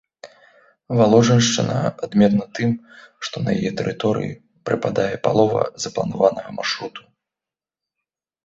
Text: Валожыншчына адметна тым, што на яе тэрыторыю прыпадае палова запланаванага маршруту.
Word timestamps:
Валожыншчына 0.99 1.75
адметна 2.07 2.45
тым, 2.59 2.71
што 3.27 3.35
на 3.45 3.49
яе 3.59 3.71
тэрыторыю 3.81 4.33
прыпадае 4.71 5.11
палова 5.29 5.61
запланаванага 5.85 6.51
маршруту. 6.61 7.01